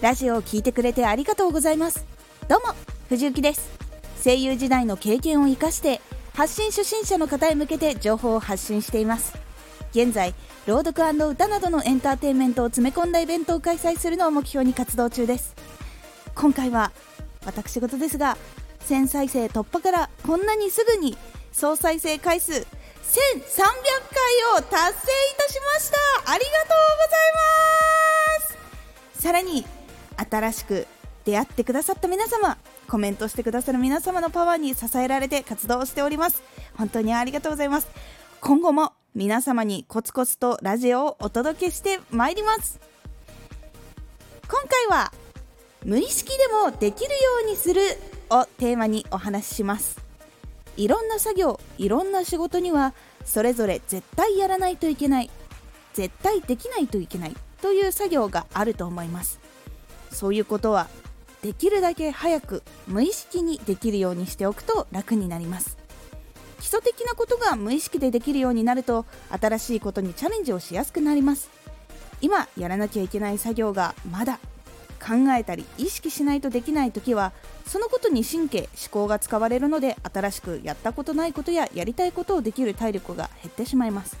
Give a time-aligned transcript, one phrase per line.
[0.00, 2.06] ラジオを聴いてくれてありがとうございます。
[2.48, 2.74] どうも
[3.10, 3.68] 藤幸です。
[4.24, 6.00] 声優時代の経験を生かして
[6.32, 9.34] 発信初心者の方へ向けて情報を発信しています。
[9.90, 10.34] 現在
[10.66, 15.54] 朗読歌などのエンターテインメントを詰め込んだイベントを開催するのを目標に活動中です。
[16.34, 16.92] 今回は
[17.44, 18.38] 私事ですが
[18.86, 21.14] 1000再生突破からこんなにすぐに
[21.52, 22.66] 総再生回数1300回
[24.56, 25.90] を達成いたしまし
[26.24, 26.32] た。
[26.32, 27.32] ありがとうござい
[29.12, 29.22] ます。
[29.22, 29.66] さらに
[30.28, 30.86] 新しく
[31.24, 36.42] 出会ってくださった皆様コメントしてくださる皆様のパワーに支えられて活動しております。
[36.76, 37.88] 本当にありがとうございます。
[38.40, 42.80] 今後も皆様にコツコツとラジオをお届けしてまいります。
[44.48, 45.12] 今回は
[45.84, 47.80] 無意識でもできるようにする
[48.30, 50.00] をテーマにお話しします。
[50.76, 55.30] いろんな作業いろんな仕事にはそれぞれ絶対やらないといけない
[55.92, 59.38] 絶対できないといけないという作業があると思います。
[60.10, 60.88] そういうことは
[61.42, 65.78] できるだけ早く無意識にできるようにしておくと楽になります。
[66.60, 71.48] 基礎的なことが無意識でできるようになると新しいことにチャレンジをしやすくなります。
[72.20, 74.38] 今やらなきゃいけない作業がまだ
[75.00, 77.32] 考えたり意識しないとできない時は
[77.66, 84.18] そのことに神経思考が使われるので新しくやったことないことややりたいことをできる体力が減ってしまいます。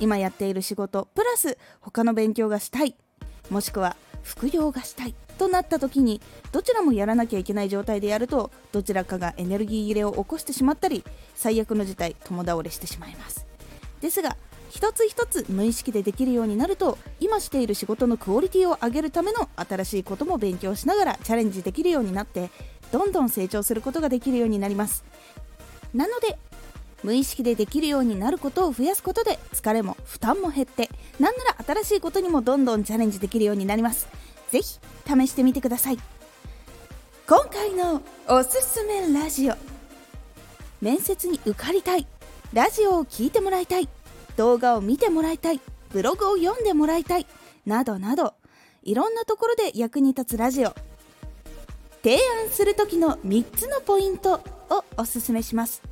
[0.00, 2.96] 今やっている仕事プラス他の勉強がしたい。
[3.50, 6.20] もしくは副業がしたいとなった時に
[6.52, 13.46] どちらもやらなきゃいけない状態でやるとどちらかがエネルギー切れを起こしてしまったり最悪の事態共倒れしてしまいます。
[14.00, 14.36] ですが
[14.70, 22.50] 一つ一つ無意識でできるようになると今している仕事のクオリティを上げるための新しいことも勉強しながらチャレンジできるようになって
[22.90, 25.04] どんどん成長することができるようになります。
[25.92, 26.38] なので
[27.02, 34.08] 無意識でできるようになることを増やすことで疲れも負担も減ってなんなら新しいことにもどんどんチャレンジできるようになります。
[34.50, 35.98] ぜひ試してみてください。
[37.26, 39.54] 今回のおすすめラジオ。
[40.80, 42.06] 面接に受かりたい。
[42.52, 43.88] ラジオを聴いてもらいたい。
[44.36, 45.60] 動画を見てもらいたい
[45.90, 47.26] ブログを読んでもらいたい。
[47.66, 48.34] などなど。
[48.82, 50.74] いろんなところで役に立つラジオ。
[52.02, 55.82] 提案する時の3つのポイントをおすすめします。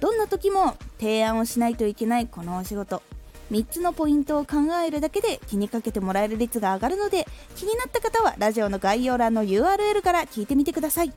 [0.00, 3.02] どんな時も提案をしないといけないこのお仕事。
[3.50, 11.12] 3つのポイントを考えるだけで気にかけてもらえる率が上がるので気になった方はラジオの概要欄の URL から聞いてみてください。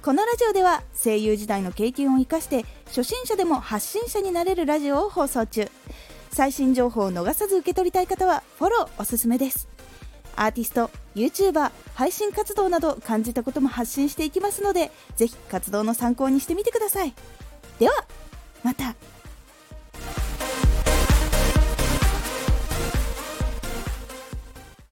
[0.00, 5.68] このラジオでは声優時代の経験を生かして初心者でも発信者になれるラジオを放送中。
[6.30, 9.66] 最新情報を逃さず受け取りたい方はフォローおすすめです。
[10.36, 17.14] アーティスト YouTuber 配信活動など感じたことも発信していきますのでぜひ活動の参考にしてみてください。
[17.78, 18.04] では
[18.62, 18.94] また。